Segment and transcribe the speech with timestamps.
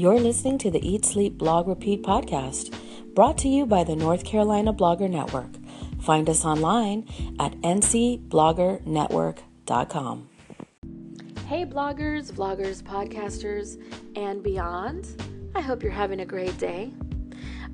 [0.00, 2.74] You're listening to the Eat, Sleep, Blog, Repeat podcast,
[3.14, 5.50] brought to you by the North Carolina Blogger Network.
[6.00, 7.06] Find us online
[7.38, 10.28] at ncbloggernetwork.com.
[11.46, 13.76] Hey, bloggers, vloggers, podcasters,
[14.16, 15.22] and beyond.
[15.54, 16.90] I hope you're having a great day.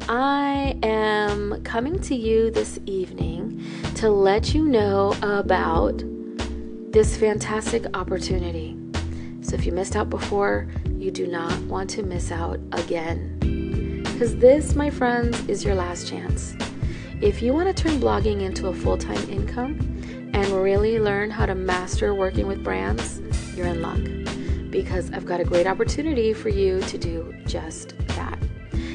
[0.09, 3.65] I am coming to you this evening
[3.95, 6.03] to let you know about
[6.91, 8.77] this fantastic opportunity.
[9.43, 10.67] So, if you missed out before,
[11.07, 14.03] you do not want to miss out again.
[14.03, 16.57] Because this, my friends, is your last chance.
[17.21, 19.79] If you want to turn blogging into a full time income
[20.35, 23.21] and really learn how to master working with brands,
[23.57, 24.01] you're in luck.
[24.69, 28.37] Because I've got a great opportunity for you to do just that.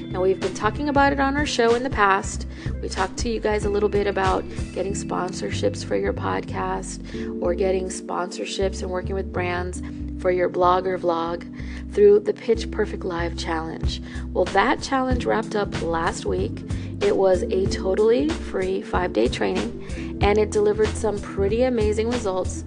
[0.08, 2.46] Now, we've been talking about it on our show in the past.
[2.82, 7.56] We talked to you guys a little bit about getting sponsorships for your podcast or
[7.56, 9.82] getting sponsorships and working with brands
[10.22, 11.44] for your blog or vlog
[11.94, 14.02] through the Pitch Perfect Live challenge.
[14.32, 16.62] Well, that challenge wrapped up last week.
[17.02, 22.64] It was a totally free five day training and it delivered some pretty amazing results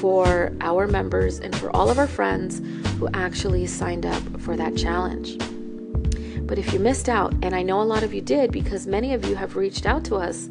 [0.00, 2.60] for our members and for all of our friends
[2.98, 5.38] who actually signed up for that challenge.
[6.46, 9.14] But if you missed out, and I know a lot of you did because many
[9.14, 10.48] of you have reached out to us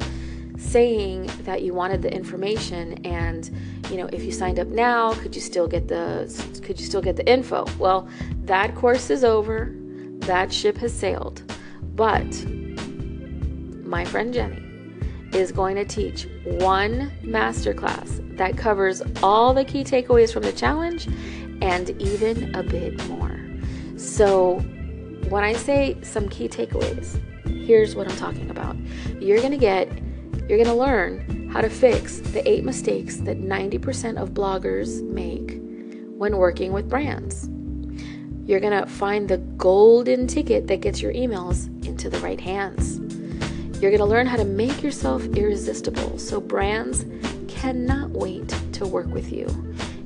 [0.58, 3.50] saying that you wanted the information and
[3.90, 7.02] you know if you signed up now could you still get the could you still
[7.02, 7.66] get the info?
[7.78, 8.08] Well
[8.44, 9.72] that course is over.
[10.20, 11.42] That ship has sailed.
[11.94, 12.26] But
[13.84, 14.62] my friend jenny
[15.32, 21.06] is going to teach one masterclass that covers all the key takeaways from the challenge
[21.62, 23.40] and even a bit more.
[23.96, 24.60] So
[25.28, 27.20] when i say some key takeaways
[27.66, 28.76] here's what i'm talking about.
[29.20, 29.88] You're going to get
[30.48, 35.60] you're going to learn how to fix the eight mistakes that 90% of bloggers make
[36.16, 37.48] when working with brands.
[38.48, 42.98] You're going to find the golden ticket that gets your emails into the right hands.
[43.80, 47.04] You're going to learn how to make yourself irresistible so brands
[47.48, 49.46] cannot wait to work with you.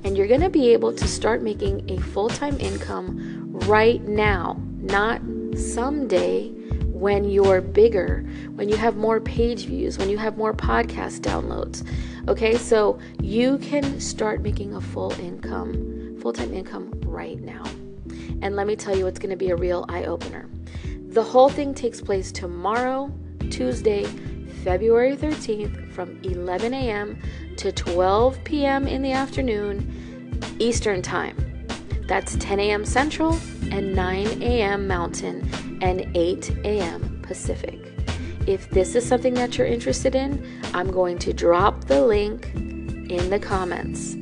[0.04, 4.58] And you're going to be able to start making a full time income right now,
[4.78, 5.20] not
[5.54, 6.50] someday
[7.00, 8.20] when you're bigger,
[8.54, 11.86] when you have more page views, when you have more podcast downloads.
[12.28, 17.64] Okay, so you can start making a full income, full time income right now.
[18.42, 20.48] And let me tell you, it's going to be a real eye opener.
[21.08, 23.10] The whole thing takes place tomorrow,
[23.50, 24.04] Tuesday,
[24.62, 27.18] February 13th, from 11 a.m.
[27.56, 28.86] to 12 p.m.
[28.86, 31.49] in the afternoon, Eastern Time.
[32.10, 32.84] That's 10 a.m.
[32.84, 33.38] Central
[33.70, 34.88] and 9 a.m.
[34.88, 35.48] Mountain
[35.80, 37.22] and 8 a.m.
[37.22, 37.78] Pacific.
[38.48, 40.44] If this is something that you're interested in,
[40.74, 44.16] I'm going to drop the link in the comments.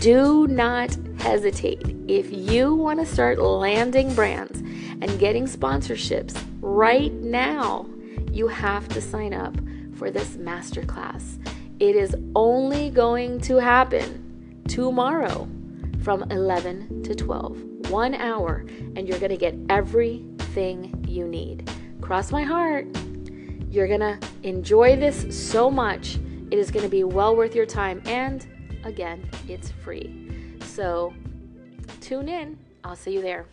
[0.00, 1.82] Do not hesitate.
[2.08, 7.86] If you want to start landing brands and getting sponsorships right now,
[8.32, 9.54] you have to sign up
[9.96, 11.38] for this masterclass.
[11.80, 15.48] It is only going to happen tomorrow
[16.02, 17.90] from 11 to 12.
[17.90, 18.64] One hour,
[18.96, 21.70] and you're going to get everything you need.
[22.00, 22.86] Cross my heart.
[23.70, 26.18] You're going to enjoy this so much.
[26.50, 28.02] It is going to be well worth your time.
[28.06, 28.46] And
[28.84, 30.23] again, it's free.
[30.74, 31.14] So
[32.00, 32.58] tune in.
[32.82, 33.46] I'll see you there.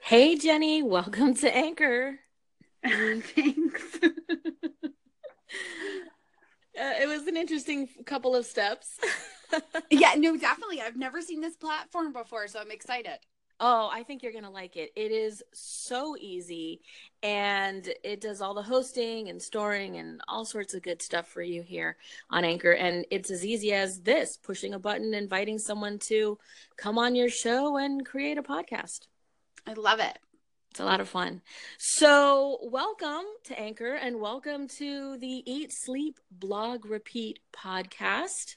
[0.00, 2.20] Hey, Jenny, welcome to Anchor.
[2.82, 3.98] Thanks.
[4.02, 4.08] uh,
[6.74, 8.98] it was an interesting couple of steps.
[9.90, 10.80] yeah, no, definitely.
[10.80, 13.18] I've never seen this platform before, so I'm excited.
[13.58, 14.92] Oh, I think you're going to like it.
[14.96, 16.82] It is so easy
[17.22, 21.40] and it does all the hosting and storing and all sorts of good stuff for
[21.40, 21.96] you here
[22.28, 22.72] on Anchor.
[22.72, 26.38] And it's as easy as this pushing a button, inviting someone to
[26.76, 29.06] come on your show and create a podcast.
[29.66, 30.18] I love it.
[30.70, 31.40] It's a lot of fun.
[31.78, 38.56] So, welcome to Anchor and welcome to the Eat, Sleep, Blog, Repeat podcast.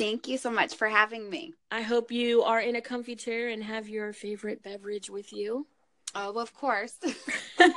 [0.00, 1.52] Thank you so much for having me.
[1.70, 5.66] I hope you are in a comfy chair and have your favorite beverage with you.
[6.14, 6.94] Oh, of course.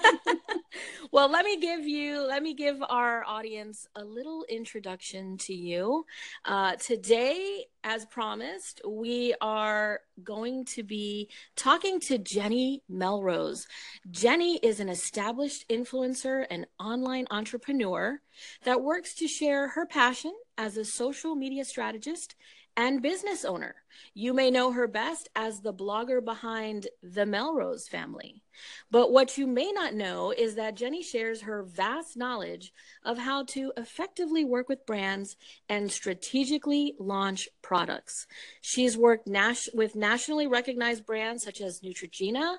[1.11, 6.05] well, let me give you, let me give our audience a little introduction to you.
[6.45, 13.67] Uh, today, as promised, we are going to be talking to Jenny Melrose.
[14.11, 18.21] Jenny is an established influencer and online entrepreneur
[18.63, 22.35] that works to share her passion as a social media strategist
[22.75, 23.75] and business owner.
[24.13, 28.41] You may know her best as the blogger behind the Melrose family.
[28.89, 32.73] But what you may not know is that Jenny shares her vast knowledge
[33.03, 35.35] of how to effectively work with brands
[35.69, 38.27] and strategically launch products.
[38.61, 42.57] She's worked nas- with nationally recognized brands such as Neutrogena,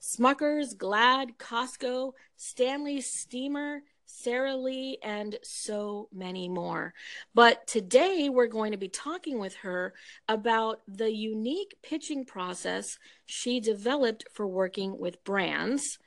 [0.00, 6.94] Smuckers, Glad, Costco, Stanley Steamer, Sara Lee, and so many more.
[7.34, 9.94] But today we're going to be talking with her
[10.28, 15.98] about the unique pitching process she developed for working with brands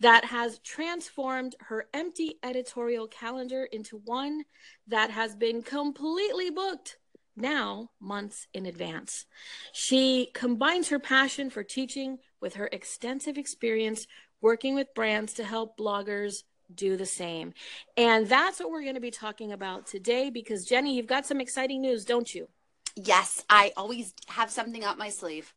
[0.00, 4.44] that has transformed her empty editorial calendar into one
[4.88, 6.98] that has been completely booked
[7.36, 9.26] now months in advance.
[9.72, 14.06] She combines her passion for teaching with her extensive experience
[14.40, 16.42] working with brands to help bloggers
[16.74, 17.52] do the same.
[17.96, 21.40] And that's what we're going to be talking about today because Jenny, you've got some
[21.40, 22.48] exciting news, don't you?
[22.96, 25.52] Yes, I always have something up my sleeve.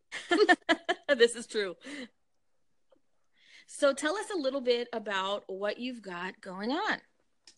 [1.07, 1.75] this is true.
[3.67, 6.97] So tell us a little bit about what you've got going on.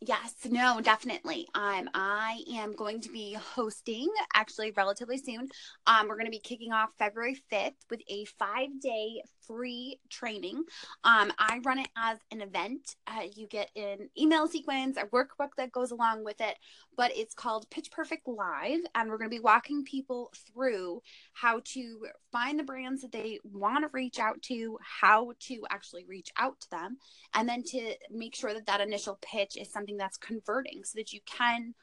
[0.03, 1.47] Yes, no, definitely.
[1.53, 5.47] Um, I am going to be hosting actually relatively soon.
[5.85, 9.21] Um, we're going to be kicking off February 5th with a five day
[9.51, 10.63] free training.
[11.03, 12.95] Um, I run it as an event.
[13.07, 16.57] Uh, you get an email sequence, a workbook that goes along with it,
[16.95, 18.79] but it's called Pitch Perfect Live.
[18.95, 21.01] And we're going to be walking people through
[21.33, 26.05] how to find the brands that they want to reach out to, how to actually
[26.05, 26.97] reach out to them,
[27.33, 31.11] and then to make sure that that initial pitch is something that's converting so that
[31.11, 31.73] you can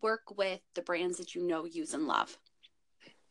[0.00, 2.38] work with the brands that you know, use, and love.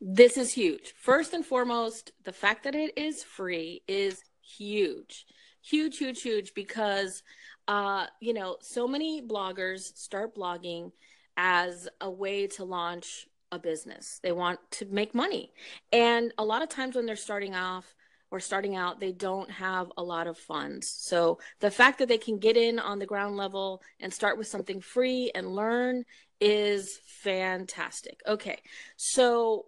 [0.01, 0.93] This is huge.
[0.97, 5.25] First and foremost, the fact that it is free is huge.
[5.61, 7.21] Huge, huge, huge because
[7.67, 10.91] uh, you know, so many bloggers start blogging
[11.37, 14.19] as a way to launch a business.
[14.23, 15.51] They want to make money.
[15.91, 17.93] And a lot of times when they're starting off
[18.31, 20.87] or starting out, they don't have a lot of funds.
[20.87, 24.47] So the fact that they can get in on the ground level and start with
[24.47, 26.05] something free and learn
[26.39, 28.19] is fantastic.
[28.27, 28.59] Okay.
[28.97, 29.67] So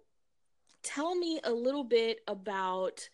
[0.84, 3.08] tell me a little bit about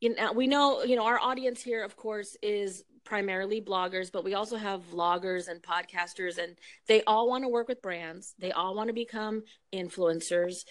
[0.00, 4.22] you know we know you know our audience here of course is primarily bloggers but
[4.22, 6.56] we also have vloggers and podcasters and
[6.86, 8.34] they all want to work with brands.
[8.38, 9.42] They all want to become
[9.74, 10.64] influencers.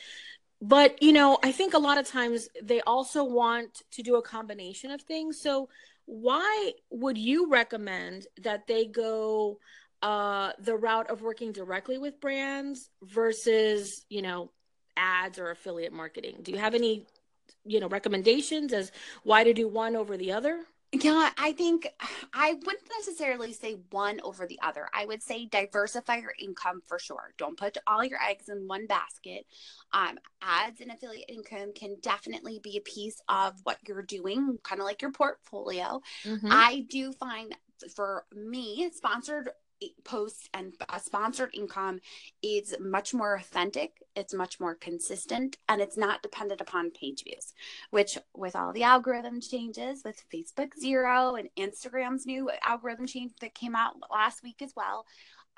[0.61, 4.21] But you know i think a lot of times they also want to do a
[4.21, 5.41] combination of things.
[5.41, 5.69] So
[6.05, 9.59] why would you recommend that they go
[10.01, 14.51] uh the route of working directly with brands versus you know
[14.97, 16.39] ads or affiliate marketing.
[16.41, 17.05] Do you have any,
[17.65, 18.91] you know, recommendations as
[19.23, 20.65] why to do one over the other?
[20.93, 21.85] Yeah, I think
[22.33, 24.87] I wouldn't necessarily say one over the other.
[24.93, 27.33] I would say diversify your income for sure.
[27.37, 29.45] Don't put all your eggs in one basket.
[29.91, 34.79] Um, ads and affiliate income can definitely be a piece of what you're doing, kind
[34.79, 36.01] of like your portfolio.
[36.23, 36.47] Mm-hmm.
[36.49, 37.53] I do find
[37.93, 39.49] for me, sponsored
[40.03, 41.99] posts and a sponsored income
[42.41, 47.53] is much more authentic it's much more consistent and it's not dependent upon page views
[47.91, 53.53] which with all the algorithm changes with facebook zero and instagram's new algorithm change that
[53.53, 55.05] came out last week as well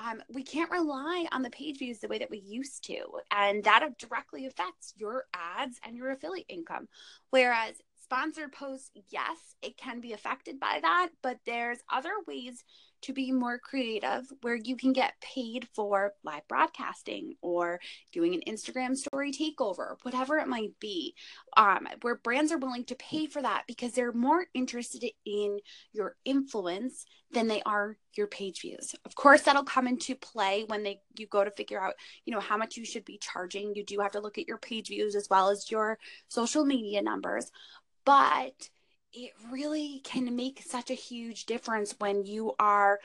[0.01, 3.01] um, we can't rely on the page views the way that we used to
[3.31, 6.87] and that directly affects your ads and your affiliate income.
[7.31, 7.75] Whereas
[8.09, 12.63] sponsored posts yes it can be affected by that but there's other ways
[13.01, 17.79] to be more creative where you can get paid for live broadcasting or
[18.11, 21.15] doing an Instagram story takeover, whatever it might be,
[21.57, 25.59] um, where brands are willing to pay for that because they're more interested in
[25.93, 28.95] your influence than they are your page views.
[29.05, 31.93] Of course, that'll come into play when they you go to figure out,
[32.25, 33.75] you know, how much you should be charging.
[33.75, 37.01] You do have to look at your page views as well as your social media
[37.01, 37.51] numbers.
[38.05, 38.69] But
[39.13, 42.99] it really can make such a huge difference when you are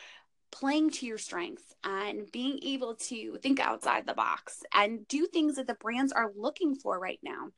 [0.53, 5.57] playing to your strengths and being able to think outside the box and do things
[5.57, 7.49] that the brands are looking for right now.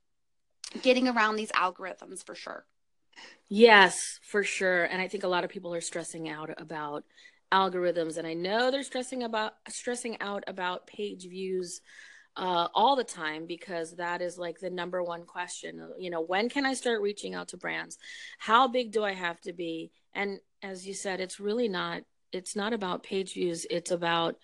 [0.83, 2.67] Getting around these algorithms for sure.
[3.49, 4.85] Yes, for sure.
[4.85, 7.05] And I think a lot of people are stressing out about
[7.53, 11.81] algorithms and I know they're stressing about stressing out about page views
[12.37, 15.81] uh, all the time because that is like the number one question.
[15.99, 17.99] You know, when can I start reaching out to brands?
[18.39, 19.91] How big do I have to be?
[20.15, 22.03] And as you said, it's really not.
[22.33, 23.67] It's not about page views.
[23.71, 24.37] It's about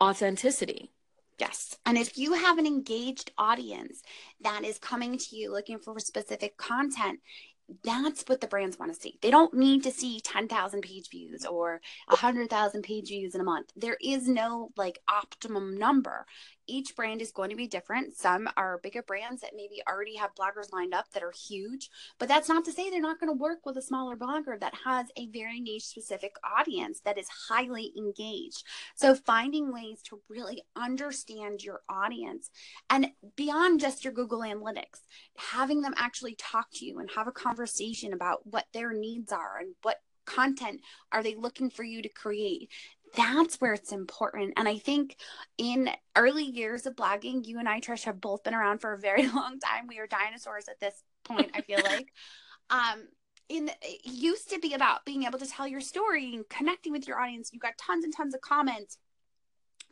[0.00, 0.92] authenticity.
[1.38, 1.76] Yes.
[1.84, 4.02] And if you have an engaged audience
[4.42, 7.18] that is coming to you looking for specific content,
[7.82, 9.18] that's what the brands want to see.
[9.22, 13.72] They don't need to see 10,000 page views or 100,000 page views in a month.
[13.74, 16.26] There is no like optimum number.
[16.66, 18.16] Each brand is going to be different.
[18.16, 22.28] Some are bigger brands that maybe already have bloggers lined up that are huge, but
[22.28, 25.06] that's not to say they're not going to work with a smaller blogger that has
[25.16, 28.64] a very niche specific audience that is highly engaged.
[28.94, 32.50] So finding ways to really understand your audience
[32.88, 35.02] and beyond just your Google Analytics,
[35.36, 39.58] having them actually talk to you and have a conversation about what their needs are
[39.58, 40.80] and what content
[41.12, 42.70] are they looking for you to create
[43.16, 44.54] that's where it's important.
[44.56, 45.16] And i think
[45.58, 48.98] in early years of blogging you and i trish have both been around for a
[48.98, 49.86] very long time.
[49.88, 52.12] We are dinosaurs at this point i feel like.
[52.70, 53.08] Um
[53.50, 57.06] in it used to be about being able to tell your story and connecting with
[57.06, 57.50] your audience.
[57.52, 58.96] You got tons and tons of comments.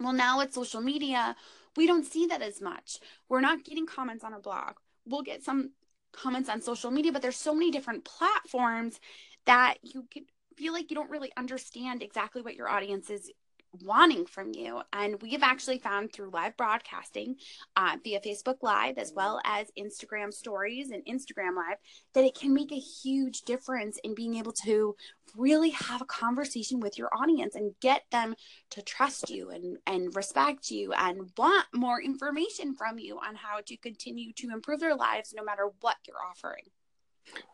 [0.00, 1.36] Well now it's social media
[1.76, 2.98] we don't see that as much.
[3.28, 4.74] We're not getting comments on a blog.
[5.06, 5.70] We'll get some
[6.12, 9.00] comments on social media, but there's so many different platforms
[9.46, 10.24] that you could
[10.62, 13.32] feel like you don't really understand exactly what your audience is
[13.80, 14.80] wanting from you.
[14.92, 17.36] And we have actually found through live broadcasting
[17.74, 21.78] uh, via Facebook Live as well as Instagram stories and Instagram Live
[22.14, 24.94] that it can make a huge difference in being able to
[25.36, 28.36] really have a conversation with your audience and get them
[28.70, 33.58] to trust you and, and respect you and want more information from you on how
[33.66, 36.64] to continue to improve their lives no matter what you're offering.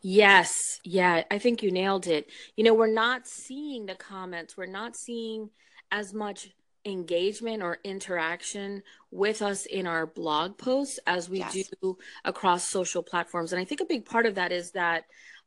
[0.02, 0.80] Yes.
[0.84, 1.24] Yeah.
[1.30, 2.28] I think you nailed it.
[2.56, 5.50] You know, we're not seeing the comments, we're not seeing
[5.90, 6.50] as much
[6.84, 11.70] engagement or interaction with us in our blog posts as we yes.
[11.82, 13.52] do across social platforms.
[13.52, 15.04] And I think a big part of that is that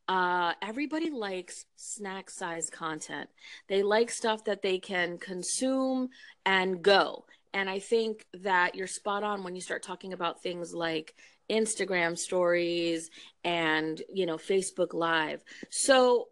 [0.07, 3.29] uh, everybody likes snack size content.
[3.69, 6.09] They like stuff that they can consume
[6.45, 7.25] and go.
[7.53, 11.15] And I think that you're spot on when you start talking about things like
[11.51, 13.09] Instagram stories
[13.43, 15.43] and, you know, Facebook Live.
[15.69, 16.29] So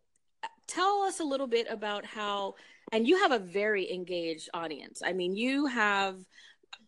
[0.68, 2.56] tell us a little bit about how
[2.92, 5.02] and you have a very engaged audience.
[5.06, 6.18] I mean, you have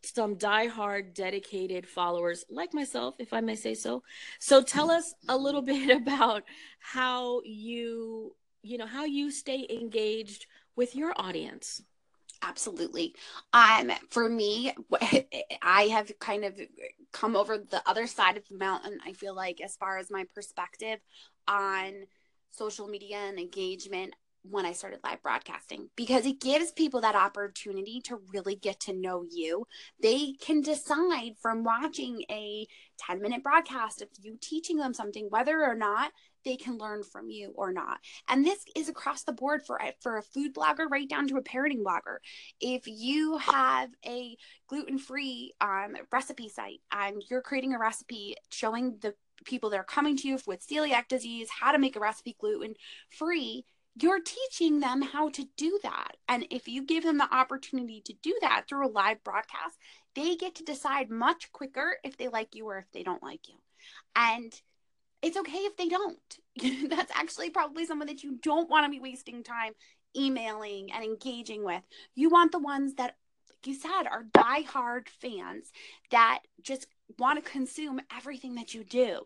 [0.03, 4.03] some diehard, dedicated followers like myself, if I may say so.
[4.39, 6.43] So tell us a little bit about
[6.79, 11.83] how you, you know, how you stay engaged with your audience.
[12.41, 13.13] Absolutely.
[13.53, 14.73] Um, for me,
[15.61, 16.59] I have kind of
[17.11, 18.99] come over the other side of the mountain.
[19.05, 20.99] I feel like, as far as my perspective
[21.47, 22.05] on
[22.51, 24.13] social media and engagement,
[24.43, 28.93] when I started live broadcasting because it gives people that opportunity to really get to
[28.93, 29.65] know you.
[30.01, 32.65] They can decide from watching a
[32.97, 36.11] 10 minute broadcast of you teaching them something, whether or not
[36.43, 37.99] they can learn from you or not.
[38.27, 41.43] And this is across the board for for a food blogger right down to a
[41.43, 42.17] parenting blogger.
[42.59, 49.13] If you have a gluten-free um, recipe site and you're creating a recipe showing the
[49.45, 52.75] people that are coming to you with celiac disease how to make a recipe gluten
[53.09, 53.65] free
[53.99, 56.15] you're teaching them how to do that.
[56.27, 59.77] And if you give them the opportunity to do that through a live broadcast,
[60.15, 63.49] they get to decide much quicker if they like you or if they don't like
[63.49, 63.55] you.
[64.15, 64.53] And
[65.21, 66.89] it's okay if they don't.
[66.89, 69.73] That's actually probably someone that you don't want to be wasting time
[70.15, 71.81] emailing and engaging with.
[72.15, 73.15] You want the ones that,
[73.49, 75.71] like you said, are die-hard fans
[76.09, 76.87] that just
[77.17, 79.23] want to consume everything that you do.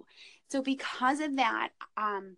[0.49, 2.37] So because of that, um,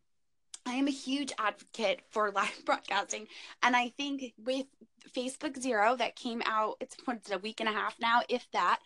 [0.66, 3.28] I am a huge advocate for live broadcasting.
[3.64, 4.66] And I think with
[5.16, 8.80] Facebook Zero that came out, it's, it's a week and a half now, if that,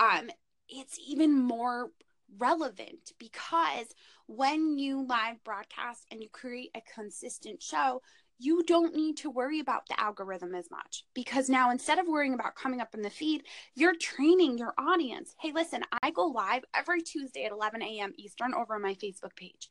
[0.00, 0.30] um,
[0.68, 1.90] it's even more
[2.38, 3.86] relevant because
[4.26, 8.00] when you live broadcast and you create a consistent show,
[8.38, 12.34] you don't need to worry about the algorithm as much because now instead of worrying
[12.34, 15.34] about coming up in the feed, you're training your audience.
[15.40, 18.12] Hey, listen, I go live every Tuesday at 11 a.m.
[18.16, 19.70] Eastern over on my Facebook page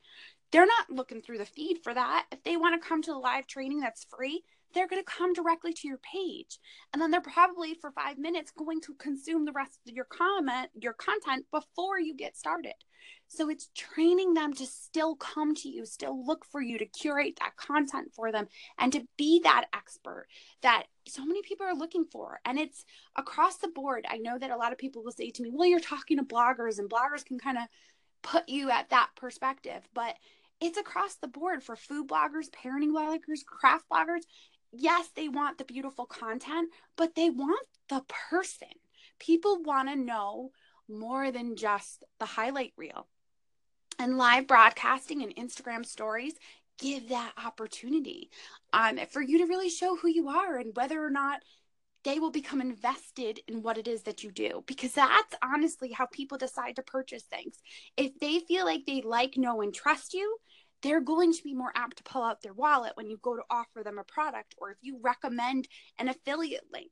[0.54, 2.28] they're not looking through the feed for that.
[2.32, 4.44] If they want to come to the live training that's free,
[4.74, 6.60] they're going to come directly to your page.
[6.92, 10.70] And then they're probably for 5 minutes going to consume the rest of your comment,
[10.74, 12.74] your content before you get started.
[13.28, 17.38] So it's training them to still come to you, still look for you to curate
[17.40, 20.28] that content for them and to be that expert
[20.62, 22.40] that so many people are looking for.
[22.46, 24.06] And it's across the board.
[24.08, 26.24] I know that a lot of people will say to me, "Well, you're talking to
[26.24, 27.64] bloggers and bloggers can kind of
[28.22, 30.16] put you at that perspective." But
[30.62, 34.22] it's across the board for food bloggers, parenting bloggers, craft bloggers.
[34.76, 38.70] Yes, they want the beautiful content, but they want the person.
[39.20, 40.50] People want to know
[40.90, 43.08] more than just the highlight reel.
[44.00, 46.34] And live broadcasting and Instagram stories
[46.80, 48.32] give that opportunity
[48.74, 51.42] um, for you to really show who you are and whether or not
[52.04, 56.08] they will become invested in what it is that you do because that's honestly how
[56.08, 57.58] people decide to purchase things.
[57.96, 60.38] If they feel like they like, know, and trust you,
[60.84, 63.44] they're going to be more apt to pull out their wallet when you go to
[63.50, 66.92] offer them a product or if you recommend an affiliate link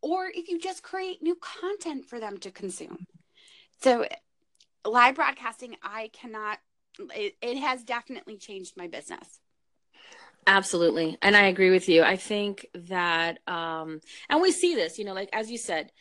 [0.00, 3.06] or if you just create new content for them to consume.
[3.82, 4.06] So,
[4.86, 6.58] live broadcasting, I cannot,
[7.14, 9.40] it, it has definitely changed my business.
[10.46, 11.18] Absolutely.
[11.20, 12.02] And I agree with you.
[12.02, 15.92] I think that, um, and we see this, you know, like as you said,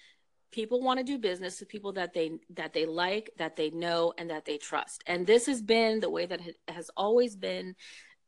[0.51, 4.13] people want to do business with people that they that they like that they know
[4.17, 5.03] and that they trust.
[5.07, 7.75] And this has been the way that it has always been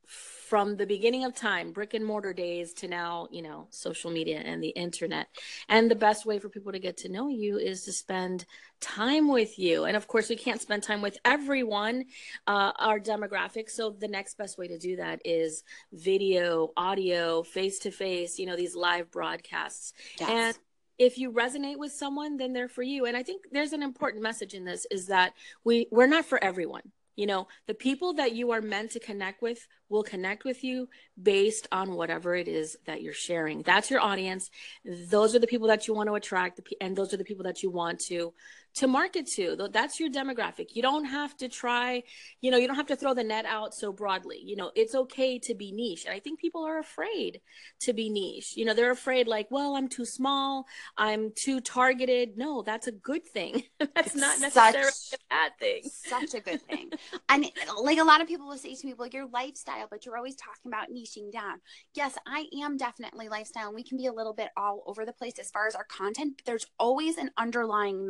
[0.07, 4.39] from the beginning of time brick and mortar days to now you know social media
[4.39, 5.27] and the internet.
[5.69, 8.45] And the best way for people to get to know you is to spend
[8.81, 9.85] time with you.
[9.85, 12.05] And of course we can't spend time with everyone
[12.45, 13.69] uh, our demographic.
[13.69, 15.63] So the next best way to do that is
[15.93, 19.93] video audio face to face you know these live broadcasts.
[20.19, 20.29] Yes.
[20.29, 20.57] and
[21.01, 23.05] if you resonate with someone then they're for you.
[23.05, 26.41] And i think there's an important message in this is that we we're not for
[26.43, 26.83] everyone.
[27.15, 30.87] You know the people that you are meant to connect with will connect with you
[31.21, 33.63] based on whatever it is that you're sharing.
[33.63, 34.49] That's your audience.
[34.85, 37.63] Those are the people that you want to attract and those are the people that
[37.63, 38.33] you want to
[38.75, 39.69] to market to.
[39.71, 40.67] That's your demographic.
[40.75, 42.03] You don't have to try,
[42.39, 44.41] you know, you don't have to throw the net out so broadly.
[44.43, 46.05] You know, it's okay to be niche.
[46.05, 47.41] And I think people are afraid
[47.81, 48.55] to be niche.
[48.55, 50.65] You know, they're afraid like, well, I'm too small,
[50.97, 52.37] I'm too targeted.
[52.37, 53.63] No, that's a good thing.
[53.79, 55.81] that's it's not necessarily such, a bad thing.
[55.91, 56.91] Such a good thing.
[57.29, 57.45] and
[57.81, 60.35] like a lot of people will say to me, well, your lifestyle, but you're always
[60.35, 61.59] talking about niching down.
[61.93, 63.67] Yes, I am definitely lifestyle.
[63.67, 65.83] And we can be a little bit all over the place as far as our
[65.83, 68.07] content, but there's always an underlying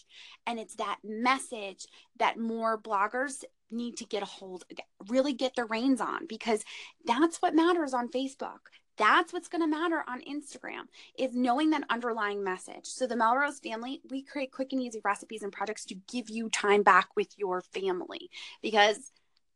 [0.00, 0.06] message.
[0.46, 1.86] And it's that message
[2.18, 4.64] that more bloggers need to get a hold,
[5.08, 6.64] really get their reins on because
[7.04, 8.58] that's what matters on Facebook.
[8.96, 10.82] That's what's going to matter on Instagram
[11.18, 12.84] is knowing that underlying message.
[12.84, 16.50] So the Melrose family, we create quick and easy recipes and products to give you
[16.50, 18.28] time back with your family
[18.60, 19.12] because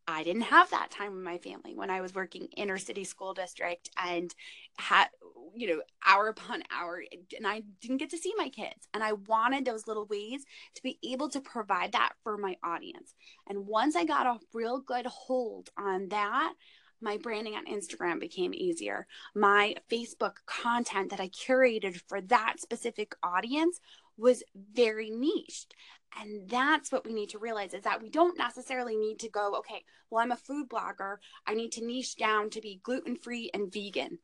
[0.06, 3.34] I didn't have that time with my family when I was working inner city school
[3.34, 4.34] district and
[4.78, 5.06] had
[5.54, 7.02] you know hour upon hour
[7.36, 10.44] and I didn't get to see my kids and I wanted those little ways
[10.74, 13.14] to be able to provide that for my audience.
[13.48, 16.54] And once I got a real good hold on that,
[17.00, 19.06] my branding on Instagram became easier.
[19.34, 23.78] My Facebook content that I curated for that specific audience
[24.16, 25.74] was very niched.
[26.20, 29.56] And that's what we need to realize is that we don't necessarily need to go,
[29.58, 31.16] okay, well, I'm a food blogger.
[31.46, 34.18] I need to niche down to be gluten free and vegan.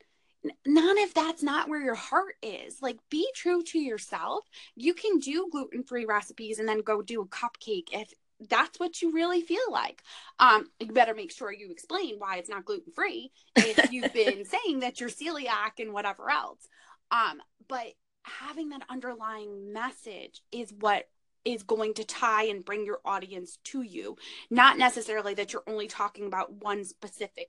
[0.66, 2.80] None of that's not where your heart is.
[2.80, 4.44] Like, be true to yourself.
[4.74, 8.12] You can do gluten free recipes and then go do a cupcake if
[8.48, 10.02] that's what you really feel like.
[10.38, 14.44] Um, you better make sure you explain why it's not gluten free if you've been
[14.44, 16.66] saying that you're celiac and whatever else.
[17.10, 21.06] Um, but having that underlying message is what
[21.44, 24.16] is going to tie and bring your audience to you.
[24.50, 27.48] Not necessarily that you're only talking about one specific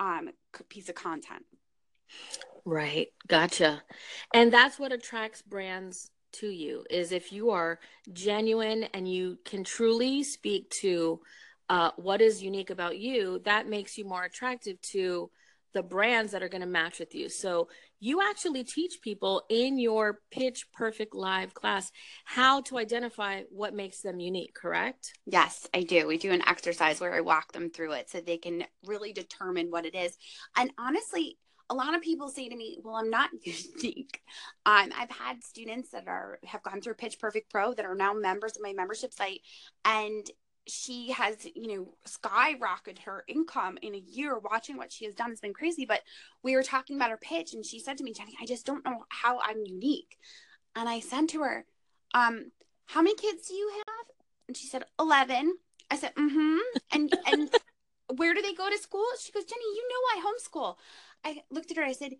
[0.00, 0.30] um,
[0.68, 1.44] piece of content.
[2.64, 3.08] Right.
[3.26, 3.82] Gotcha.
[4.32, 7.78] And that's what attracts brands to you is if you are
[8.12, 11.20] genuine and you can truly speak to
[11.68, 15.30] uh, what is unique about you that makes you more attractive to
[15.74, 17.28] the brands that are going to match with you.
[17.28, 17.68] So
[18.00, 21.90] you actually teach people in your pitch perfect live class
[22.24, 25.12] how to identify what makes them unique, correct?
[25.26, 26.06] Yes, I do.
[26.06, 29.70] We do an exercise where I walk them through it so they can really determine
[29.70, 30.16] what it is.
[30.56, 31.38] And honestly,
[31.70, 34.20] a lot of people say to me, "Well, I'm not unique."
[34.66, 38.12] Um, I've had students that are have gone through Pitch Perfect Pro that are now
[38.12, 39.40] members of my membership site,
[39.84, 40.26] and
[40.66, 44.38] she has, you know, skyrocketed her income in a year.
[44.38, 45.84] Watching what she has done has been crazy.
[45.84, 46.00] But
[46.42, 48.84] we were talking about her pitch, and she said to me, Jenny, I just don't
[48.84, 50.16] know how I'm unique.
[50.74, 51.64] And I said to her,
[52.14, 52.50] um,
[52.86, 54.06] How many kids do you have?
[54.48, 55.54] And she said, 11.
[55.90, 56.58] I said, Mm hmm.
[56.92, 57.50] And, and,
[58.16, 59.06] where do they go to school?
[59.20, 60.76] She goes, Jenny, you know I homeschool.
[61.24, 61.84] I looked at her.
[61.84, 62.12] I said,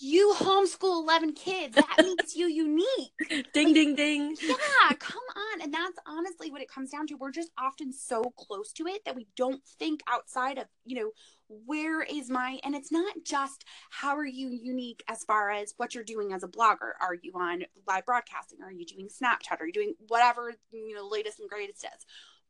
[0.00, 1.76] you homeschool 11 kids.
[1.76, 3.12] That makes you unique.
[3.52, 4.36] Ding like, ding ding.
[4.42, 5.62] yeah come on.
[5.62, 7.14] And that's honestly what it comes down to.
[7.14, 11.10] We're just often so close to it that we don't think outside of you know
[11.48, 15.94] where is my and it's not just how are you unique as far as what
[15.94, 16.92] you're doing as a blogger.
[17.00, 18.58] Are you on live broadcasting?
[18.62, 19.60] Are you doing snapchat?
[19.60, 22.06] Are you doing whatever you know latest and greatest is.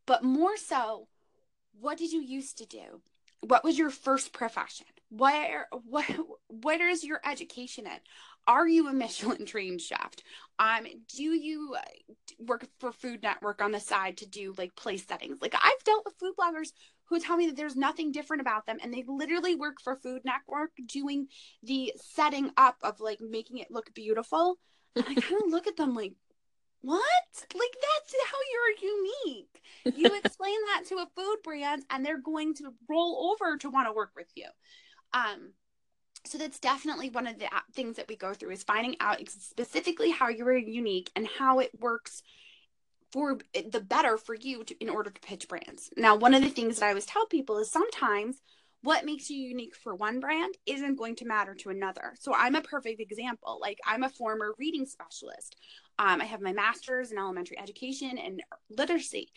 [0.07, 1.09] But more so
[1.81, 3.03] what did you used to do?
[3.41, 6.07] What was your first profession where what
[6.49, 8.01] what is your education at?
[8.47, 10.13] Are you a michelin trained chef
[10.59, 15.07] um do you uh, work for food network on the side to do like place
[15.07, 15.39] settings?
[15.41, 16.71] Like i've dealt with food bloggers
[17.07, 20.23] who tell me that there's nothing different about them and they literally work for food
[20.25, 21.29] network doing
[21.63, 24.57] the setting up of like making it look beautiful.
[24.97, 26.15] And i kind of look at them like
[26.81, 27.03] what?
[27.55, 29.63] Like that's how you're unique.
[29.97, 33.89] You explain that to a food brand and they're going to roll over to want
[33.89, 34.47] to work with you.
[35.15, 35.53] Um,
[36.27, 40.11] so that's definitely one of the things that we go through is finding out specifically
[40.11, 42.23] how you're unique and how it works
[43.13, 43.39] for
[43.71, 45.91] the better for you to, in order to pitch brands.
[45.97, 48.41] Now, one of the things that I always tell people is sometimes
[48.85, 52.15] what makes you unique for one brand isn't going to matter to another.
[52.21, 53.59] So I'm a perfect example.
[53.61, 55.57] Like I'm a former reading specialist.
[55.99, 59.31] Um, I have my master's in elementary education and literacy,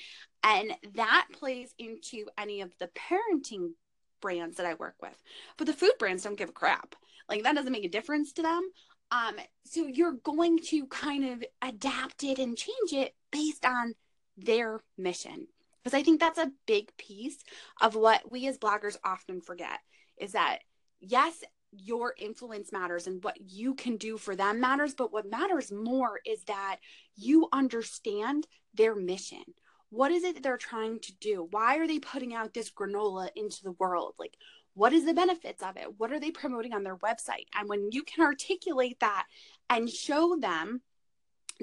[0.43, 3.71] and that plays into any of the parenting
[4.21, 5.21] brands that I work with.
[5.57, 6.95] But the food brands don't give a crap.
[7.29, 8.69] Like that doesn't make a difference to them.
[9.11, 13.93] Um, so you're going to kind of adapt it and change it based on
[14.37, 15.47] their mission.
[15.83, 17.37] Because I think that's a big piece
[17.81, 19.79] of what we as bloggers often forget
[20.17, 20.59] is that
[20.99, 25.71] yes, your influence matters and what you can do for them matters, but what matters
[25.71, 26.77] more is that
[27.15, 29.43] you understand their mission
[29.89, 31.47] what is it that they're trying to do?
[31.51, 34.15] Why are they putting out this granola into the world?
[34.19, 34.35] Like
[34.73, 35.97] what is the benefits of it?
[35.97, 37.47] What are they promoting on their website?
[37.55, 39.25] And when you can articulate that
[39.69, 40.81] and show them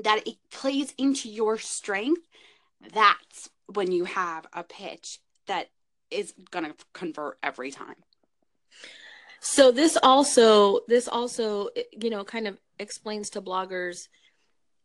[0.02, 2.22] that it plays into your strength
[2.92, 5.68] that's when you have a pitch that
[6.10, 7.96] is going to convert every time.
[9.40, 11.68] So this also this also
[12.00, 14.08] you know kind of explains to bloggers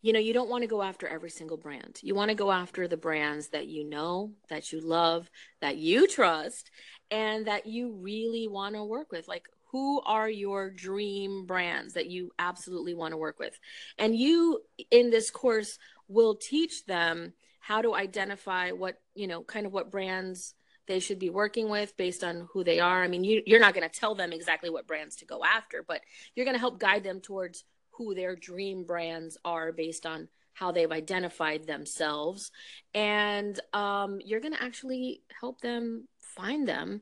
[0.02, 2.00] you know, you don't want to go after every single brand.
[2.02, 5.30] You want to go after the brands that you know, that you love,
[5.62, 6.72] that you trust,
[7.12, 9.28] and that you really want to work with.
[9.28, 13.60] Like, who are your dream brands that you absolutely want to work with?
[13.98, 19.66] And you, in this course, will teach them how to identify what, you know, kind
[19.66, 20.56] of what brands
[20.88, 23.04] they should be working with based on who they are.
[23.04, 25.86] I mean, you, you're not going to tell them exactly what brands to go after,
[25.88, 26.02] but
[26.34, 27.64] you're going to help guide them towards
[28.00, 32.50] who their dream brands are based on how they've identified themselves.
[32.94, 37.02] And um, you're going to actually help them find them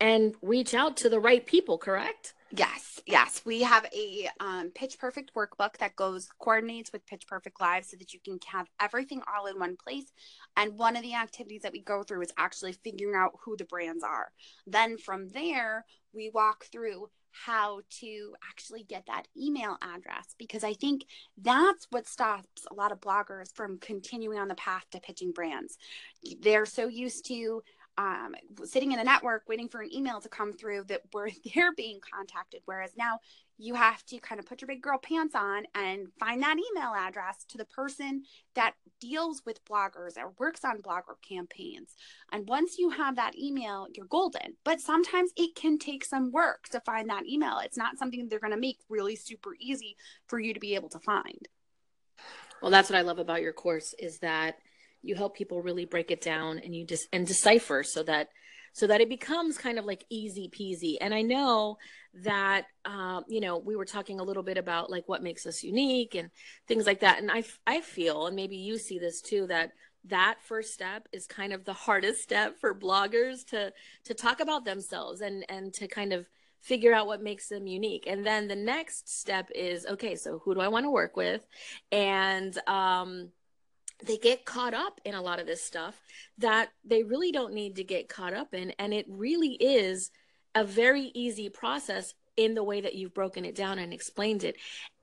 [0.00, 2.34] and reach out to the right people, correct?
[2.50, 3.40] Yes, yes.
[3.46, 7.96] We have a um, Pitch Perfect workbook that goes coordinates with Pitch Perfect Live so
[7.96, 10.12] that you can have everything all in one place.
[10.58, 13.64] And one of the activities that we go through is actually figuring out who the
[13.64, 14.28] brands are.
[14.66, 20.74] Then from there, we walk through how to actually get that email address because I
[20.74, 21.04] think
[21.36, 25.76] that's what stops a lot of bloggers from continuing on the path to pitching brands.
[26.40, 27.62] They're so used to
[27.96, 31.74] um, sitting in a network waiting for an email to come through that where they're
[31.74, 32.60] being contacted.
[32.64, 33.20] Whereas now
[33.56, 36.92] you have to kind of put your big girl pants on and find that email
[36.94, 38.22] address to the person
[38.54, 41.94] that deals with bloggers or works on blogger campaigns.
[42.32, 44.56] And once you have that email, you're golden.
[44.64, 47.58] But sometimes it can take some work to find that email.
[47.58, 50.88] It's not something they're going to make really super easy for you to be able
[50.90, 51.48] to find.
[52.60, 54.56] Well, that's what I love about your course is that
[55.02, 58.30] you help people really break it down and you just and decipher so that
[58.74, 60.96] so that it becomes kind of like easy peasy.
[61.00, 61.78] And i know
[62.22, 65.64] that um, you know we were talking a little bit about like what makes us
[65.64, 66.30] unique and
[66.68, 67.18] things like that.
[67.18, 69.72] And i i feel and maybe you see this too that
[70.06, 73.72] that first step is kind of the hardest step for bloggers to
[74.04, 76.26] to talk about themselves and and to kind of
[76.60, 78.06] figure out what makes them unique.
[78.06, 81.46] And then the next step is okay so who do i want to work with?
[81.92, 83.30] And um
[84.04, 86.00] they get caught up in a lot of this stuff
[86.38, 88.70] that they really don't need to get caught up in.
[88.72, 90.10] And it really is
[90.54, 94.56] a very easy process in the way that you've broken it down and explained it.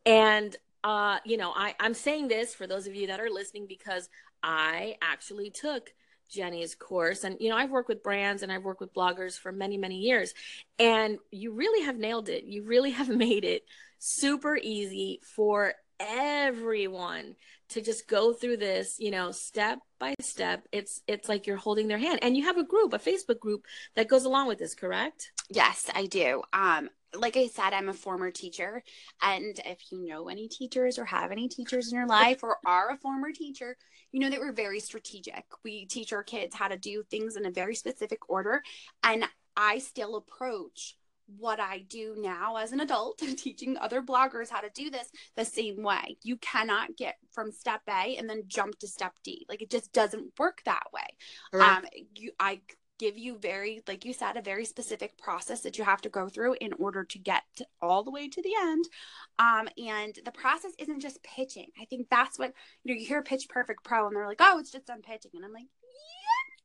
[0.06, 3.66] And, uh, you know, I, I'm saying this for those of you that are listening
[3.68, 4.10] because
[4.44, 5.94] I actually took
[6.30, 7.24] Jenny's course.
[7.24, 9.98] And, you know, I've worked with brands and I've worked with bloggers for many, many
[9.98, 10.34] years.
[10.80, 12.46] And you really have nailed it.
[12.46, 13.64] You really have made it
[14.00, 17.36] super easy for everyone
[17.72, 21.88] to just go through this you know step by step it's it's like you're holding
[21.88, 24.76] their hand and you have a group a facebook group that goes along with this
[24.76, 28.84] correct yes i do um like I said, I'm a former teacher.
[29.22, 32.92] And if you know any teachers or have any teachers in your life or are
[32.92, 33.76] a former teacher,
[34.12, 35.44] you know that we're very strategic.
[35.64, 38.62] We teach our kids how to do things in a very specific order.
[39.04, 39.26] And
[39.58, 40.96] I still approach
[41.38, 45.46] what I do now as an adult, teaching other bloggers how to do this the
[45.46, 46.18] same way.
[46.24, 49.46] You cannot get from step A and then jump to step D.
[49.50, 51.08] Like it just doesn't work that way.
[51.54, 51.78] Right.
[51.78, 52.62] Um, you, I
[53.02, 56.30] give you very, like you said, a very specific process that you have to go
[56.30, 58.86] through in order to get to all the way to the end.
[59.40, 61.66] Um, and the process isn't just pitching.
[61.82, 63.00] I think that's what you know.
[63.02, 65.52] You hear Pitch Perfect Pro, and they're like, "Oh, it's just done pitching," and I'm
[65.52, 65.81] like, "Yeah,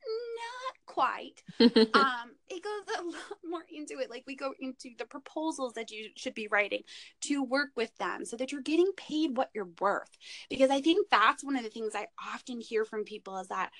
[0.06, 1.42] not quite.
[1.94, 4.10] um, it goes a lot more into it.
[4.10, 6.82] Like we go into the proposals that you should be writing
[7.22, 10.10] to work with them so that you're getting paid what you're worth.
[10.48, 13.70] Because I think that's one of the things I often hear from people is that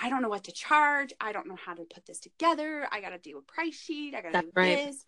[0.00, 1.12] I don't know what to charge.
[1.20, 2.88] I don't know how to put this together.
[2.90, 4.14] I got to do a price sheet.
[4.14, 4.86] I got to do right.
[4.86, 5.04] this.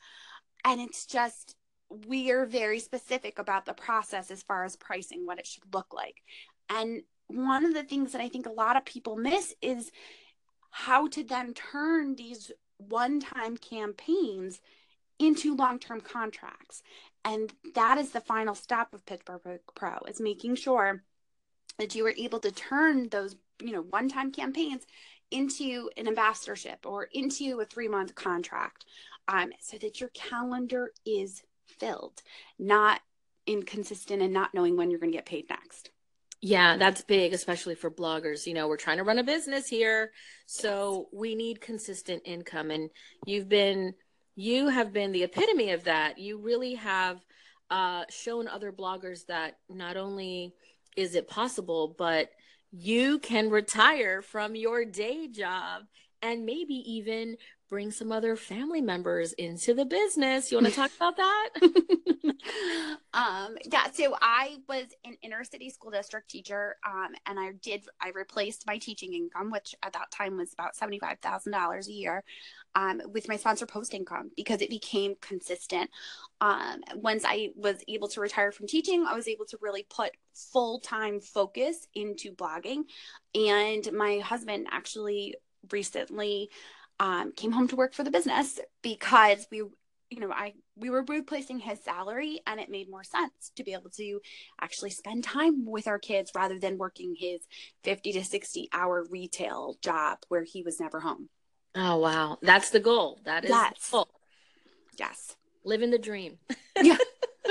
[0.65, 1.55] And it's just,
[2.07, 5.93] we are very specific about the process as far as pricing, what it should look
[5.95, 6.17] like.
[6.69, 9.91] And one of the things that I think a lot of people miss is
[10.71, 14.61] how to then turn these one time campaigns
[15.19, 16.83] into long term contracts.
[17.25, 21.03] And that is the final step of Perfect Pro is making sure
[21.79, 24.87] that you are able to turn those, you know, one time campaigns
[25.31, 28.85] into an ambassadorship or into a three month contract
[29.27, 32.23] um, so that your calendar is filled,
[32.59, 33.01] not
[33.47, 35.91] inconsistent and not knowing when you're going to get paid next.
[36.41, 38.47] Yeah, that's big, especially for bloggers.
[38.47, 40.13] You know, we're trying to run a business here,
[40.47, 42.71] so we need consistent income.
[42.71, 42.91] And
[43.27, 43.95] you've been,
[44.37, 46.19] you have been the epitome of that.
[46.19, 47.19] You really have
[47.71, 50.55] uh, shown other bloggers that not only
[50.97, 52.31] is it possible, but
[52.71, 55.83] you can retire from your day job
[56.23, 57.37] and maybe even
[57.69, 60.51] bring some other family members into the business.
[60.51, 61.51] You want to talk about that?
[63.13, 67.85] um, yeah, so I was an inner city school district teacher, um, and I did
[68.01, 71.89] I replaced my teaching income, which at that time was about seventy five thousand dollars
[71.89, 72.25] a year,
[72.75, 75.91] um, with my sponsor post income because it became consistent.
[76.41, 80.13] Um, once I was able to retire from teaching, I was able to really put
[80.35, 82.85] full time focus into blogging,
[83.35, 85.35] and my husband actually
[85.73, 86.51] recently
[87.01, 89.63] um, came home to work for the business because we
[90.11, 93.73] you know i we were replacing his salary and it made more sense to be
[93.75, 94.21] able to
[94.61, 97.41] actually spend time with our kids rather than working his
[97.85, 101.29] 50 to 60 hour retail job where he was never home.
[101.75, 102.39] Oh wow.
[102.43, 103.21] That's the goal.
[103.25, 103.91] That is yes.
[103.91, 104.09] goal.
[104.99, 105.37] Yes.
[105.65, 106.39] Living the dream.
[106.81, 106.97] Yeah.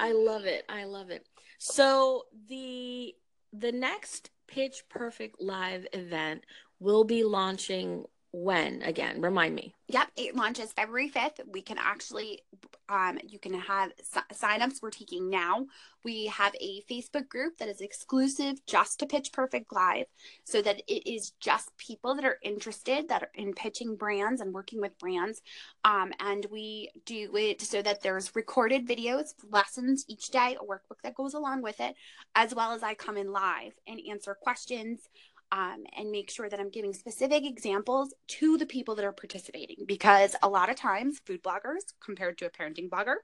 [0.00, 0.64] I love it.
[0.68, 1.26] I love it.
[1.58, 3.14] So the
[3.52, 6.44] the next pitch perfect live event
[6.78, 8.82] will be launching when?
[8.82, 9.74] Again remind me.
[9.88, 12.40] Yep it launches february 5th we can actually
[12.88, 13.92] um you can have
[14.32, 15.66] signups we're taking now.
[16.04, 20.06] We have a facebook group that is exclusive just to pitch perfect live
[20.44, 24.52] so that it is just people that are interested that are in pitching brands and
[24.52, 25.40] working with brands.
[25.84, 31.00] Um and we do it so that there's recorded videos lessons each day a workbook
[31.04, 31.94] that goes along with it
[32.34, 35.08] as well as i come in live and answer questions
[35.52, 39.84] um, and make sure that I'm giving specific examples to the people that are participating
[39.86, 43.16] because a lot of times food bloggers compared to a parenting blogger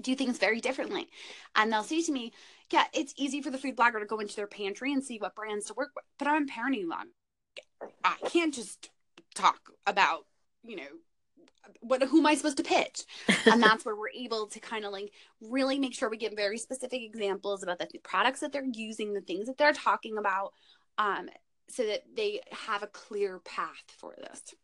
[0.00, 1.08] do things very differently.
[1.54, 2.32] And they'll say to me,
[2.70, 5.34] Yeah, it's easy for the food blogger to go into their pantry and see what
[5.34, 7.06] brands to work with, but I'm a parenting blog.
[8.04, 8.90] I can't just
[9.34, 10.26] talk about,
[10.62, 10.82] you know,
[11.80, 13.02] what who am I supposed to pitch?
[13.46, 16.58] and that's where we're able to kind of like really make sure we get very
[16.58, 20.52] specific examples about the products that they're using, the things that they're talking about,
[20.98, 21.28] um,
[21.68, 24.54] so that they have a clear path for this.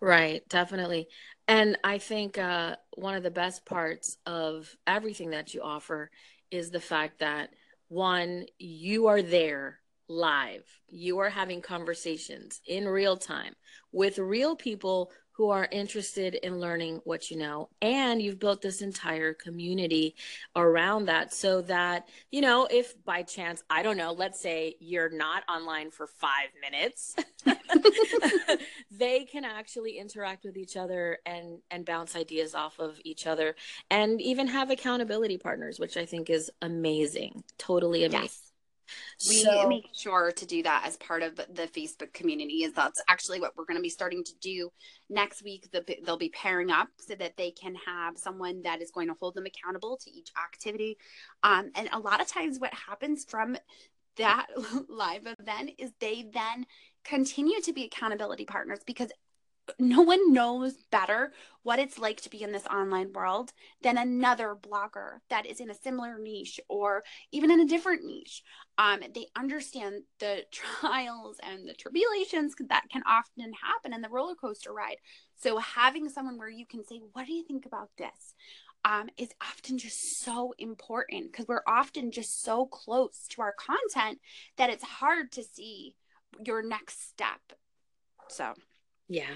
[0.00, 1.08] Right, definitely.
[1.48, 6.10] And I think uh, one of the best parts of everything that you offer
[6.50, 7.50] is the fact that
[7.88, 13.54] one, you are there live, you are having conversations in real time
[13.92, 17.68] with real people who are interested in learning what you know.
[17.82, 20.14] And you've built this entire community
[20.54, 25.10] around that so that, you know, if by chance, I don't know, let's say you're
[25.10, 27.16] not online for five minutes,
[28.90, 33.56] they can actually interact with each other and, and bounce ideas off of each other
[33.90, 37.44] and even have accountability partners, which I think is amazing.
[37.58, 38.22] Totally amazing.
[38.22, 38.45] Yes
[39.28, 43.02] we so, make sure to do that as part of the facebook community is that's
[43.08, 44.70] actually what we're going to be starting to do
[45.08, 45.68] next week.
[45.72, 49.14] The, they'll be pairing up so that they can have someone that is going to
[49.18, 50.98] hold them accountable to each activity.
[51.42, 53.56] Um, and a lot of times what happens from
[54.16, 54.46] that
[54.88, 56.66] live event is they then
[57.04, 59.10] continue to be accountability partners because
[59.78, 63.52] no one knows better what it's like to be in this online world
[63.82, 67.02] than another blogger that is in a similar niche or
[67.32, 68.42] even in a different niche.
[68.78, 74.34] Um, they understand the trials and the tribulations that can often happen in the roller
[74.34, 74.96] coaster ride.
[75.36, 78.34] So, having someone where you can say, What do you think about this?
[78.84, 84.20] Um, is often just so important because we're often just so close to our content
[84.58, 85.96] that it's hard to see
[86.44, 87.40] your next step.
[88.28, 88.54] So,
[89.08, 89.34] yeah,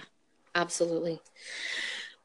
[0.54, 1.20] Absolutely.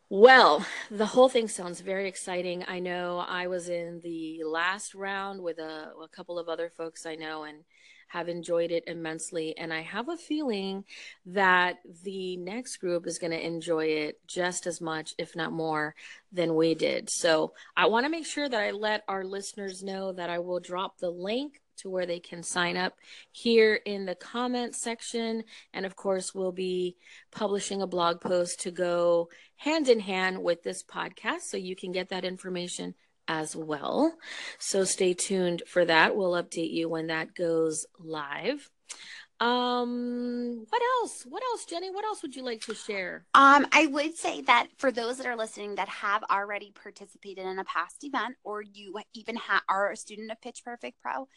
[0.10, 2.64] Well, the whole thing sounds very exciting.
[2.68, 7.06] I know I was in the last round with a, a couple of other folks
[7.06, 7.64] I know, and
[8.08, 9.58] have enjoyed it immensely.
[9.58, 10.86] And I have a feeling
[11.26, 15.96] that the next group is going to enjoy it just as much, if not more,
[16.32, 17.10] than we did.
[17.10, 20.60] So I want to make sure that I let our listeners know that I will
[20.60, 22.94] drop the link to where they can sign up
[23.32, 25.44] here in the comments section.
[25.74, 26.98] And of course, we'll be
[27.32, 31.42] publishing a blog post to go hand in hand with this podcast.
[31.42, 32.96] So you can get that information
[33.28, 34.16] as well.
[34.60, 36.16] So stay tuned for that.
[36.16, 38.70] We'll update you when that goes live.
[39.40, 41.26] Um, what else?
[41.28, 41.92] What else, Jenny?
[41.92, 43.26] What else would you like to share?
[43.34, 47.60] Um, I would say that for those that are listening that have already participated in
[47.60, 51.28] a past event or you even ha- are a student of Pitch Perfect Pro,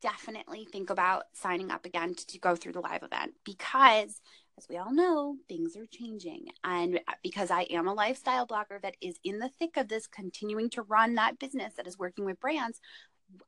[0.00, 4.20] definitely think about signing up again to, to go through the live event because
[4.58, 6.48] as we all know, things are changing.
[6.64, 10.06] And uh, because I am a lifestyle blogger that is in the thick of this,
[10.06, 12.78] continuing to run that business that is working with brands,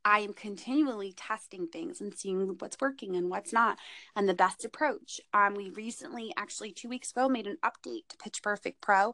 [0.03, 3.77] I am continually testing things and seeing what's working and what's not
[4.15, 5.21] and the best approach.
[5.33, 9.13] Um, we recently, actually two weeks ago, made an update to Pitch Perfect Pro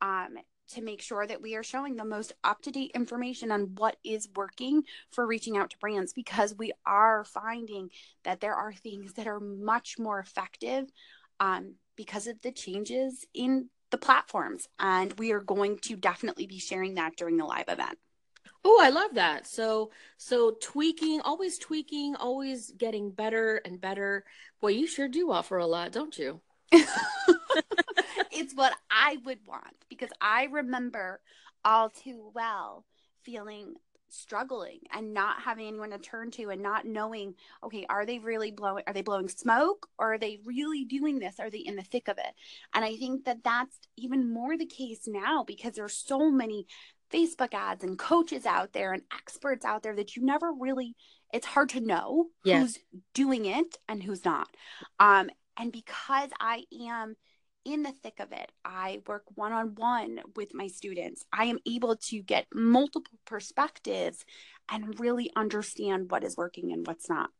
[0.00, 0.36] um,
[0.70, 3.96] to make sure that we are showing the most up to date information on what
[4.04, 7.90] is working for reaching out to brands because we are finding
[8.24, 10.90] that there are things that are much more effective
[11.40, 14.68] um, because of the changes in the platforms.
[14.78, 17.98] And we are going to definitely be sharing that during the live event.
[18.64, 19.46] Oh, I love that.
[19.46, 24.24] So, so tweaking, always tweaking, always getting better and better.
[24.60, 26.40] Boy, you sure do offer a lot, don't you?
[28.32, 31.20] it's what I would want because I remember
[31.64, 32.84] all too well
[33.24, 33.74] feeling
[34.12, 38.50] struggling and not having anyone to turn to and not knowing okay are they really
[38.50, 41.38] blowing are they blowing smoke or are they really doing this?
[41.38, 42.34] Are they in the thick of it?
[42.74, 46.66] And i think that that's even more the case now because there's so many
[47.12, 50.94] facebook ads and coaches out there and experts out there that you never really
[51.32, 52.60] it's hard to know yes.
[52.60, 52.78] who's
[53.14, 54.48] doing it and who's not.
[54.98, 57.16] Um and because i am
[57.64, 58.50] in the thick of it.
[58.64, 61.24] I work one on one with my students.
[61.32, 64.24] I am able to get multiple perspectives
[64.70, 67.30] and really understand what is working and what's not.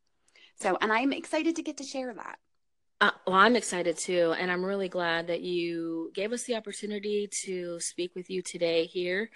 [0.57, 2.39] So, and I'm excited to get to share that.
[3.03, 4.35] Uh, well, I'm excited too.
[4.39, 8.85] And I'm really glad that you gave us the opportunity to speak with you today
[8.85, 9.31] here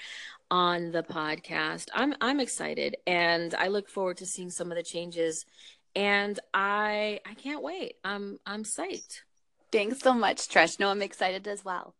[0.50, 1.88] on the podcast.
[1.94, 5.46] I'm, I'm excited and I look forward to seeing some of the changes
[5.96, 7.94] and I, I can't wait.
[8.04, 9.20] I'm, I'm psyched.
[9.74, 10.78] Thanks so much, Trish.
[10.78, 11.96] No, I'm excited as well.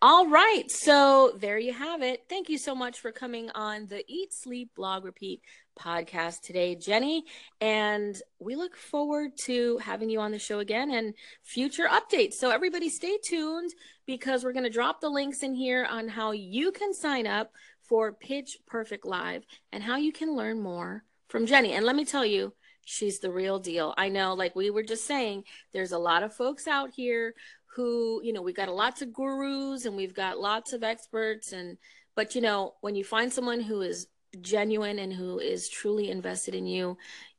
[0.00, 0.70] All right.
[0.70, 2.20] So there you have it.
[2.28, 5.42] Thank you so much for coming on the Eat, Sleep, Blog, Repeat
[5.76, 7.24] podcast today, Jenny.
[7.60, 12.34] And we look forward to having you on the show again and future updates.
[12.34, 13.72] So everybody stay tuned
[14.06, 17.50] because we're going to drop the links in here on how you can sign up
[17.82, 21.72] for Pitch Perfect Live and how you can learn more from Jenny.
[21.72, 22.52] And let me tell you,
[22.84, 23.94] she's the real deal.
[23.96, 27.34] I know, like we were just saying, there's a lot of folks out here
[27.74, 31.78] who, you know, we've got lots of gurus and we've got lots of experts and
[32.14, 34.06] but you know, when you find someone who is
[34.40, 36.98] genuine and who is truly invested in you,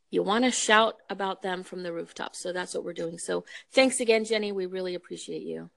[0.09, 2.35] you want to shout about them from the rooftop.
[2.35, 3.17] So that's what we're doing.
[3.17, 4.51] So thanks again, Jenny.
[4.51, 5.69] We really appreciate you.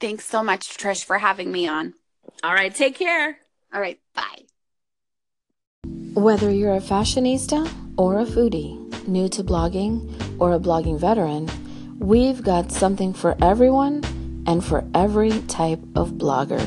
[0.00, 1.94] Thanks so much, Trish, for having me on.
[2.42, 3.38] All right, take care.
[3.72, 4.42] All right, bye.
[6.14, 11.48] Whether you're a fashionista or a foodie, new to blogging, or a blogging veteran,
[11.98, 14.02] we've got something for everyone
[14.46, 16.62] and for every type of blogger.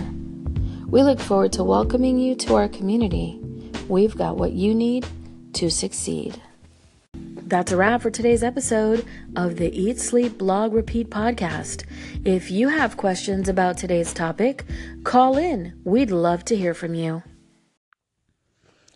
[0.87, 3.39] We look forward to welcoming you to our community.
[3.87, 5.05] We've got what you need
[5.53, 6.41] to succeed.
[7.13, 11.85] That's a wrap for today's episode of the Eat, Sleep, Blog, Repeat podcast.
[12.25, 14.65] If you have questions about today's topic,
[15.03, 15.79] call in.
[15.85, 17.23] We'd love to hear from you.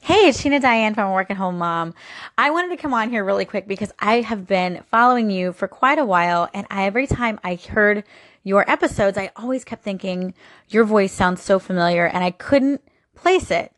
[0.03, 1.93] Hey, it's Sheena Diane from Work at Home Mom.
[2.35, 5.67] I wanted to come on here really quick because I have been following you for
[5.67, 8.03] quite a while, and I, every time I heard
[8.43, 10.33] your episodes, I always kept thinking
[10.69, 12.81] your voice sounds so familiar, and I couldn't
[13.15, 13.73] place it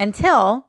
[0.00, 0.68] until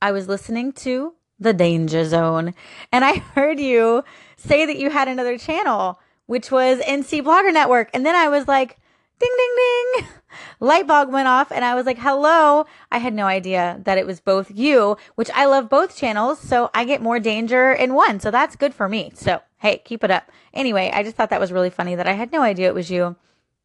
[0.00, 2.54] I was listening to The Danger Zone,
[2.90, 4.02] and I heard you
[4.38, 8.48] say that you had another channel, which was NC Blogger Network, and then I was
[8.48, 8.78] like,
[9.18, 10.06] ding, ding, ding.
[10.60, 12.66] Light bulb went off and I was like, hello.
[12.90, 16.38] I had no idea that it was both you, which I love both channels.
[16.38, 18.20] So I get more danger in one.
[18.20, 19.12] So that's good for me.
[19.14, 20.30] So hey, keep it up.
[20.54, 22.90] Anyway, I just thought that was really funny that I had no idea it was
[22.90, 23.16] you.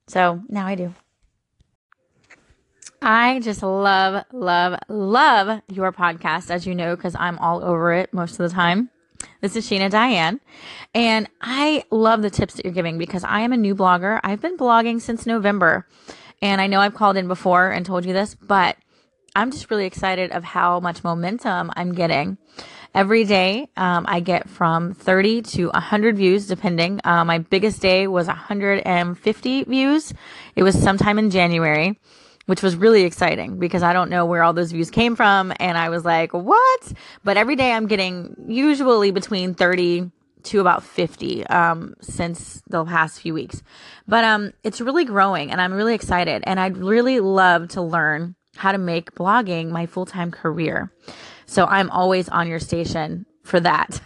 [0.07, 0.93] So now I do.
[3.01, 8.13] I just love, love, love your podcast, as you know, because I'm all over it
[8.13, 8.89] most of the time.
[9.41, 10.39] This is Sheena Diane.
[10.93, 14.19] And I love the tips that you're giving because I am a new blogger.
[14.23, 15.87] I've been blogging since November.
[16.41, 18.77] And I know I've called in before and told you this, but
[19.35, 22.37] I'm just really excited of how much momentum I'm getting.
[22.93, 26.99] Every day, um, I get from 30 to 100 views, depending.
[27.03, 30.13] Uh, my biggest day was 150 views.
[30.55, 31.99] It was sometime in January,
[32.45, 35.53] which was really exciting because I don't know where all those views came from.
[35.59, 36.93] And I was like, what?
[37.23, 40.11] But every day I'm getting usually between 30
[40.43, 43.63] to about 50 um, since the past few weeks.
[44.07, 46.43] But um, it's really growing and I'm really excited.
[46.45, 50.91] And I'd really love to learn how to make blogging my full time career.
[51.45, 54.01] So I'm always on your station for that.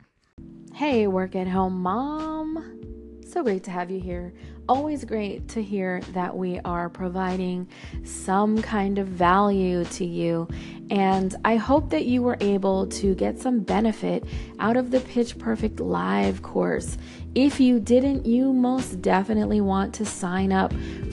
[0.74, 2.99] hey, work at home mom.
[3.30, 4.32] So great to have you here.
[4.68, 7.68] Always great to hear that we are providing
[8.02, 10.48] some kind of value to you.
[10.90, 14.24] And I hope that you were able to get some benefit
[14.58, 16.98] out of the Pitch Perfect Live course.
[17.36, 20.72] If you didn't, you most definitely want to sign up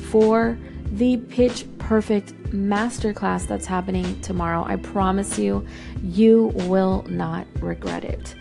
[0.09, 4.63] for the Pitch Perfect Masterclass that's happening tomorrow.
[4.65, 5.67] I promise you,
[6.01, 8.33] you will not regret it.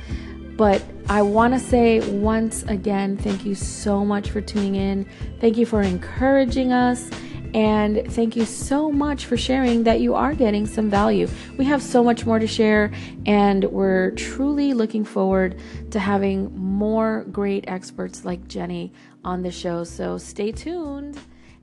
[0.56, 5.06] But I want to say once again, thank you so much for tuning in.
[5.40, 7.10] Thank you for encouraging us.
[7.54, 11.28] And thank you so much for sharing that you are getting some value.
[11.56, 12.92] We have so much more to share,
[13.24, 15.58] and we're truly looking forward
[15.90, 18.92] to having more great experts like Jenny
[19.24, 19.84] on the show.
[19.84, 21.18] So stay tuned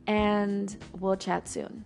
[0.08, 1.86] and we'll chat soon.